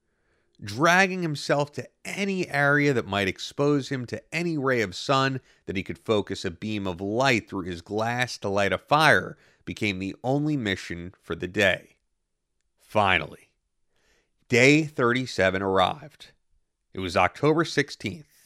Dragging 0.64 1.22
himself 1.22 1.72
to 1.74 1.88
any 2.06 2.50
area 2.50 2.94
that 2.94 3.08
might 3.08 3.28
expose 3.28 3.90
him 3.90 4.06
to 4.08 4.22
any 4.34 4.58
ray 4.58 4.82
of 4.82 4.96
sun 4.96 5.42
that 5.66 5.76
he 5.76 5.84
could 5.84 5.98
focus 6.00 6.46
a 6.46 6.52
beam 6.52 6.88
of 6.88 7.02
light 7.02 7.50
through 7.50 7.64
his 7.64 7.82
glass 7.82 8.38
to 8.40 8.50
light 8.50 8.72
a 8.72 8.78
fire 8.78 9.38
became 9.66 10.00
the 10.00 10.16
only 10.24 10.56
mission 10.56 11.14
for 11.22 11.36
the 11.36 11.48
day. 11.48 11.96
Finally, 12.80 13.50
day 14.54 14.84
37 14.84 15.64
arrived. 15.64 16.28
It 16.94 17.00
was 17.00 17.18
October 17.18 17.64
16th. 17.64 18.46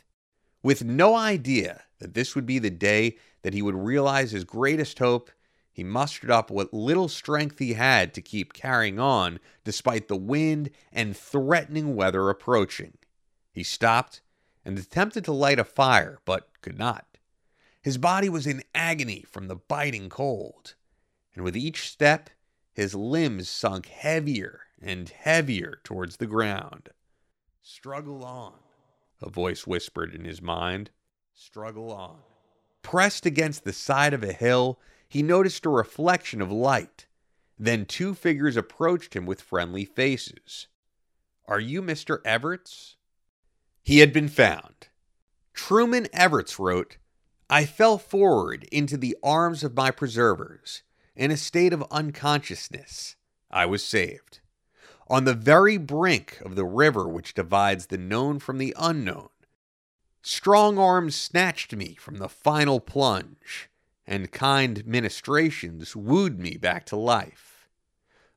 With 0.63 0.85
no 0.85 1.17
idea 1.17 1.83
that 1.99 2.13
this 2.13 2.33
would 2.33 2.45
be 2.45 2.59
the 2.59 2.69
day 2.69 3.17
that 3.41 3.53
he 3.53 3.61
would 3.61 3.75
realize 3.75 4.31
his 4.31 4.45
greatest 4.45 4.99
hope, 4.99 5.29
he 5.69 5.83
mustered 5.83 6.31
up 6.31 6.49
what 6.49 6.73
little 6.73 7.09
strength 7.09 7.59
he 7.59 7.73
had 7.73 8.13
to 8.13 8.21
keep 8.21 8.53
carrying 8.53 8.99
on 8.99 9.41
despite 9.65 10.07
the 10.07 10.15
wind 10.15 10.69
and 10.93 11.17
threatening 11.17 11.93
weather 11.93 12.29
approaching. 12.29 12.93
He 13.51 13.63
stopped 13.63 14.21
and 14.63 14.79
attempted 14.79 15.25
to 15.25 15.33
light 15.33 15.59
a 15.59 15.65
fire, 15.65 16.19
but 16.23 16.47
could 16.61 16.79
not. 16.79 17.17
His 17.81 17.97
body 17.97 18.29
was 18.29 18.47
in 18.47 18.63
agony 18.73 19.25
from 19.29 19.49
the 19.49 19.57
biting 19.57 20.07
cold, 20.07 20.75
and 21.35 21.43
with 21.43 21.57
each 21.57 21.89
step, 21.89 22.29
his 22.71 22.95
limbs 22.95 23.49
sunk 23.49 23.87
heavier 23.87 24.66
and 24.81 25.09
heavier 25.09 25.79
towards 25.83 26.17
the 26.17 26.27
ground. 26.27 26.89
Struggle 27.61 28.23
on 28.23 28.53
a 29.21 29.29
voice 29.29 29.65
whispered 29.65 30.13
in 30.13 30.25
his 30.25 30.41
mind. 30.41 30.91
Struggle 31.33 31.91
on. 31.91 32.19
Pressed 32.81 33.25
against 33.25 33.63
the 33.63 33.73
side 33.73 34.13
of 34.13 34.23
a 34.23 34.33
hill, 34.33 34.79
he 35.07 35.23
noticed 35.23 35.65
a 35.65 35.69
reflection 35.69 36.41
of 36.41 36.51
light. 36.51 37.07
Then 37.57 37.85
two 37.85 38.13
figures 38.13 38.55
approached 38.55 39.15
him 39.15 39.25
with 39.25 39.41
friendly 39.41 39.85
faces. 39.85 40.67
Are 41.45 41.59
you 41.59 41.81
Mr. 41.81 42.19
Everts? 42.25 42.95
He 43.83 43.99
had 43.99 44.13
been 44.13 44.29
found. 44.29 44.89
Truman 45.53 46.07
Everts 46.13 46.59
wrote, 46.59 46.97
I 47.49 47.65
fell 47.65 47.97
forward 47.97 48.67
into 48.71 48.97
the 48.97 49.15
arms 49.23 49.63
of 49.63 49.75
my 49.75 49.89
preservers. 49.89 50.83
In 51.15 51.31
a 51.31 51.37
state 51.37 51.73
of 51.73 51.85
unconsciousness, 51.89 53.15
I 53.49 53.65
was 53.65 53.83
saved 53.83 54.41
on 55.09 55.23
the 55.23 55.33
very 55.33 55.77
brink 55.77 56.39
of 56.41 56.55
the 56.55 56.65
river 56.65 57.07
which 57.07 57.33
divides 57.33 57.87
the 57.87 57.97
known 57.97 58.39
from 58.39 58.57
the 58.57 58.75
unknown. 58.77 59.29
Strong 60.21 60.77
arms 60.77 61.15
snatched 61.15 61.73
me 61.73 61.95
from 61.95 62.17
the 62.17 62.27
final 62.27 62.79
plunge, 62.79 63.69
and 64.05 64.31
kind 64.31 64.85
ministrations 64.85 65.95
wooed 65.95 66.39
me 66.39 66.57
back 66.57 66.85
to 66.85 66.95
life. 66.97 67.69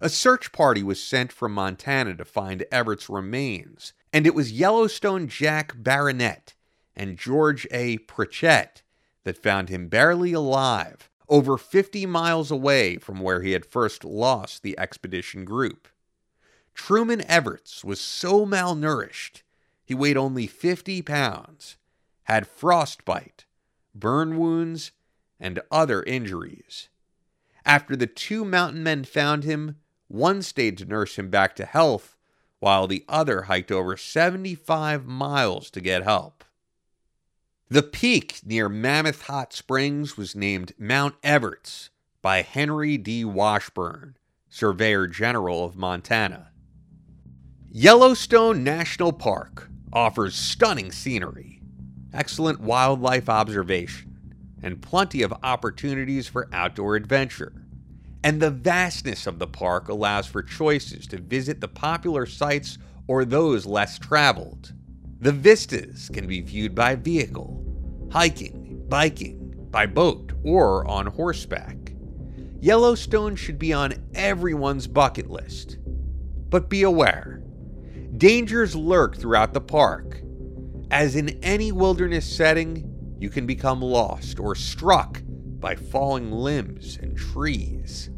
A 0.00 0.08
search 0.08 0.52
party 0.52 0.82
was 0.82 1.02
sent 1.02 1.32
from 1.32 1.52
Montana 1.52 2.14
to 2.14 2.24
find 2.24 2.64
Everts' 2.70 3.10
remains, 3.10 3.92
and 4.12 4.26
it 4.26 4.34
was 4.34 4.52
Yellowstone 4.52 5.28
Jack 5.28 5.74
Baronett 5.76 6.54
and 6.94 7.18
George 7.18 7.66
A. 7.70 7.98
Pritchett 7.98 8.82
that 9.24 9.42
found 9.42 9.68
him 9.68 9.88
barely 9.88 10.32
alive, 10.32 11.10
over 11.28 11.58
50 11.58 12.06
miles 12.06 12.50
away 12.50 12.96
from 12.96 13.20
where 13.20 13.42
he 13.42 13.52
had 13.52 13.66
first 13.66 14.04
lost 14.04 14.62
the 14.62 14.78
expedition 14.78 15.44
group. 15.44 15.88
Truman 16.82 17.20
Everts 17.28 17.84
was 17.84 18.00
so 18.00 18.46
malnourished, 18.46 19.42
he 19.84 19.94
weighed 19.94 20.16
only 20.16 20.46
50 20.46 21.02
pounds, 21.02 21.76
had 22.24 22.48
frostbite, 22.48 23.44
burn 23.94 24.38
wounds, 24.38 24.90
and 25.38 25.60
other 25.70 26.02
injuries. 26.02 26.88
After 27.66 27.94
the 27.94 28.06
two 28.06 28.46
mountain 28.46 28.82
men 28.82 29.04
found 29.04 29.44
him, 29.44 29.76
One 30.08 30.40
stayed 30.40 30.78
to 30.78 30.86
nurse 30.86 31.16
him 31.16 31.28
back 31.28 31.54
to 31.56 31.66
health, 31.66 32.16
while 32.60 32.86
the 32.86 33.04
other 33.10 33.42
hiked 33.42 33.70
over 33.70 33.98
75 33.98 35.04
miles 35.04 35.70
to 35.72 35.82
get 35.82 36.02
help. 36.02 36.44
The 37.68 37.82
peak 37.82 38.40
near 38.44 38.70
Mammoth 38.70 39.22
Hot 39.26 39.52
Springs 39.52 40.16
was 40.16 40.34
named 40.34 40.72
Mount 40.78 41.14
Everts 41.22 41.90
by 42.22 42.40
Henry 42.40 42.96
D. 42.96 43.22
Washburn, 43.24 44.16
Surveyor 44.48 45.08
General 45.08 45.66
of 45.66 45.76
Montana. 45.76 46.49
Yellowstone 47.72 48.64
National 48.64 49.12
Park 49.12 49.70
offers 49.92 50.34
stunning 50.34 50.90
scenery, 50.90 51.62
excellent 52.12 52.58
wildlife 52.58 53.28
observation, 53.28 54.34
and 54.60 54.82
plenty 54.82 55.22
of 55.22 55.32
opportunities 55.44 56.26
for 56.26 56.48
outdoor 56.52 56.96
adventure. 56.96 57.64
And 58.24 58.42
the 58.42 58.50
vastness 58.50 59.24
of 59.28 59.38
the 59.38 59.46
park 59.46 59.88
allows 59.88 60.26
for 60.26 60.42
choices 60.42 61.06
to 61.06 61.18
visit 61.18 61.60
the 61.60 61.68
popular 61.68 62.26
sites 62.26 62.76
or 63.06 63.24
those 63.24 63.66
less 63.66 64.00
traveled. 64.00 64.72
The 65.20 65.30
vistas 65.30 66.10
can 66.12 66.26
be 66.26 66.40
viewed 66.40 66.74
by 66.74 66.96
vehicle, 66.96 67.64
hiking, 68.10 68.82
biking, 68.88 69.54
by 69.70 69.86
boat, 69.86 70.32
or 70.42 70.84
on 70.88 71.06
horseback. 71.06 71.92
Yellowstone 72.58 73.36
should 73.36 73.60
be 73.60 73.72
on 73.72 73.94
everyone's 74.12 74.88
bucket 74.88 75.30
list. 75.30 75.78
But 76.48 76.68
be 76.68 76.82
aware 76.82 77.40
dangers 78.20 78.76
lurk 78.76 79.16
throughout 79.16 79.54
the 79.54 79.60
park. 79.62 80.20
As 80.90 81.16
in 81.16 81.42
any 81.42 81.72
wilderness 81.72 82.30
setting, 82.30 83.16
you 83.18 83.30
can 83.30 83.46
become 83.46 83.80
lost 83.80 84.38
or 84.38 84.54
struck 84.54 85.22
by 85.58 85.74
falling 85.74 86.30
limbs 86.30 86.98
and 87.00 87.16
trees. 87.16 88.10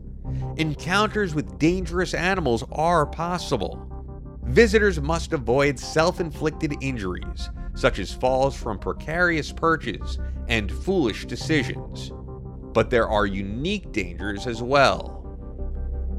Encounters 0.56 1.36
with 1.36 1.56
dangerous 1.56 2.14
animals 2.14 2.64
are 2.72 3.06
possible. 3.06 3.78
Visitors 4.42 5.00
must 5.00 5.32
avoid 5.32 5.78
self 5.78 6.18
inflicted 6.18 6.74
injuries, 6.80 7.48
such 7.76 8.00
as 8.00 8.12
falls 8.12 8.56
from 8.56 8.80
precarious 8.80 9.52
perches 9.52 10.18
and 10.48 10.72
foolish 10.72 11.26
decisions. 11.26 12.10
But 12.72 12.90
there 12.90 13.08
are 13.08 13.26
unique 13.26 13.92
dangers 13.92 14.48
as 14.48 14.64
well. 14.64 15.20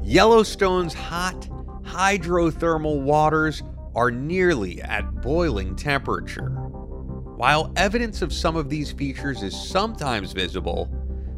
Yellowstone's 0.02 0.94
hot, 0.94 1.48
hydrothermal 1.82 3.02
waters 3.02 3.62
are 3.94 4.10
nearly 4.10 4.82
at 4.82 5.22
boiling 5.22 5.76
temperature. 5.76 6.50
While 7.36 7.72
evidence 7.76 8.22
of 8.22 8.32
some 8.32 8.56
of 8.56 8.68
these 8.68 8.92
features 8.92 9.42
is 9.42 9.54
sometimes 9.60 10.32
visible, 10.32 10.88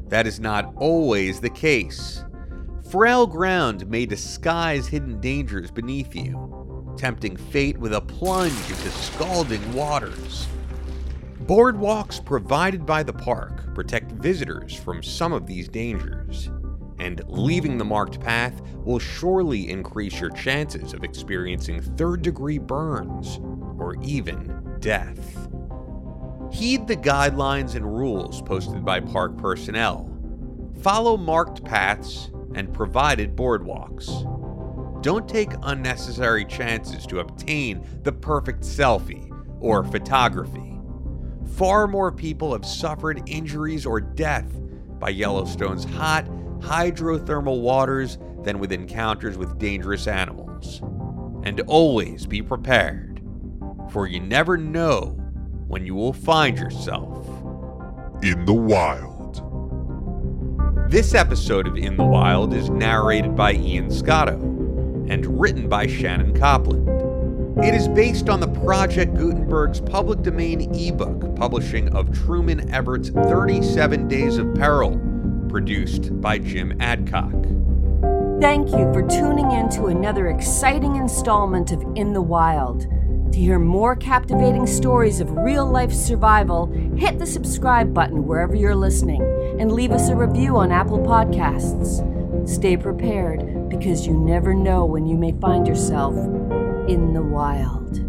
that 0.08 0.26
is 0.26 0.38
not 0.38 0.72
always 0.76 1.40
the 1.40 1.50
case. 1.50 2.24
Frail 2.90 3.26
ground 3.26 3.86
may 3.88 4.06
disguise 4.06 4.86
hidden 4.86 5.20
dangers 5.20 5.70
beneath 5.70 6.14
you, 6.14 6.94
tempting 6.96 7.36
fate 7.36 7.78
with 7.78 7.92
a 7.92 8.00
plunge 8.00 8.52
into 8.70 8.90
scalding 8.90 9.72
waters. 9.72 10.46
Boardwalks 11.46 12.24
provided 12.24 12.84
by 12.84 13.02
the 13.02 13.12
park 13.12 13.72
protect 13.74 14.12
visitors 14.12 14.74
from 14.74 15.02
some 15.02 15.32
of 15.32 15.46
these 15.46 15.68
dangers, 15.68 16.50
and 17.06 17.22
leaving 17.28 17.78
the 17.78 17.84
marked 17.84 18.18
path 18.18 18.60
will 18.84 18.98
surely 18.98 19.70
increase 19.70 20.20
your 20.20 20.30
chances 20.30 20.92
of 20.92 21.04
experiencing 21.04 21.80
third 21.80 22.20
degree 22.20 22.58
burns 22.58 23.38
or 23.78 23.94
even 24.02 24.76
death. 24.80 25.48
Heed 26.50 26.88
the 26.88 26.96
guidelines 26.96 27.76
and 27.76 27.86
rules 27.86 28.42
posted 28.42 28.84
by 28.84 28.98
park 28.98 29.36
personnel. 29.38 30.12
Follow 30.82 31.16
marked 31.16 31.64
paths 31.64 32.30
and 32.54 32.74
provided 32.74 33.36
boardwalks. 33.36 34.24
Don't 35.02 35.28
take 35.28 35.52
unnecessary 35.62 36.44
chances 36.44 37.06
to 37.06 37.20
obtain 37.20 37.86
the 38.02 38.12
perfect 38.12 38.62
selfie 38.62 39.30
or 39.60 39.84
photography. 39.84 40.80
Far 41.54 41.86
more 41.86 42.10
people 42.10 42.52
have 42.52 42.66
suffered 42.66 43.22
injuries 43.26 43.86
or 43.86 44.00
death 44.00 44.50
by 44.98 45.10
Yellowstone's 45.10 45.84
hot, 45.84 46.26
hydrothermal 46.66 47.60
waters 47.60 48.18
than 48.42 48.58
with 48.58 48.72
encounters 48.72 49.38
with 49.38 49.56
dangerous 49.58 50.08
animals. 50.08 50.80
And 51.44 51.60
always 51.68 52.26
be 52.26 52.42
prepared, 52.42 53.22
for 53.92 54.08
you 54.08 54.18
never 54.18 54.56
know 54.56 55.16
when 55.68 55.86
you 55.86 55.94
will 55.94 56.12
find 56.12 56.58
yourself 56.58 57.24
in 58.22 58.44
the 58.46 58.52
wild. 58.52 59.42
This 60.90 61.14
episode 61.14 61.68
of 61.68 61.76
In 61.76 61.96
the 61.96 62.04
Wild 62.04 62.52
is 62.52 62.68
narrated 62.68 63.36
by 63.36 63.52
Ian 63.52 63.90
Scotto 63.90 64.34
and 65.08 65.40
written 65.40 65.68
by 65.68 65.86
Shannon 65.86 66.36
Copland. 66.36 66.88
It 67.64 67.74
is 67.74 67.88
based 67.88 68.28
on 68.28 68.40
the 68.40 68.48
Project 68.48 69.14
Gutenberg's 69.14 69.80
public 69.80 70.22
domain 70.22 70.74
ebook 70.74 71.36
publishing 71.36 71.94
of 71.94 72.12
Truman 72.12 72.72
Everts' 72.72 73.10
37 73.10 74.08
Days 74.08 74.36
of 74.38 74.52
Peril, 74.54 75.00
produced 75.56 76.20
by 76.20 76.36
Jim 76.36 76.76
Adcock. 76.82 77.32
Thank 78.42 78.68
you 78.72 78.92
for 78.92 79.02
tuning 79.08 79.52
in 79.52 79.70
to 79.70 79.86
another 79.86 80.28
exciting 80.28 80.96
installment 80.96 81.72
of 81.72 81.82
In 81.94 82.12
the 82.12 82.20
Wild. 82.20 82.82
To 83.32 83.38
hear 83.38 83.58
more 83.58 83.96
captivating 83.96 84.66
stories 84.66 85.18
of 85.18 85.34
real 85.34 85.64
life 85.64 85.94
survival, 85.94 86.66
hit 86.98 87.18
the 87.18 87.24
subscribe 87.24 87.94
button 87.94 88.26
wherever 88.26 88.54
you're 88.54 88.76
listening 88.76 89.22
and 89.58 89.72
leave 89.72 89.92
us 89.92 90.10
a 90.10 90.14
review 90.14 90.58
on 90.58 90.70
Apple 90.70 90.98
Podcasts. 90.98 92.46
Stay 92.46 92.76
prepared 92.76 93.70
because 93.70 94.06
you 94.06 94.12
never 94.12 94.52
know 94.52 94.84
when 94.84 95.06
you 95.06 95.16
may 95.16 95.32
find 95.40 95.66
yourself 95.66 96.14
in 96.86 97.14
the 97.14 97.22
wild. 97.22 98.05